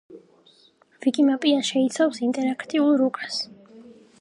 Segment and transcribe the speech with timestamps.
[1.05, 3.39] ვიკიმაპია შეიცავს ინტერაქტიულ რუკას.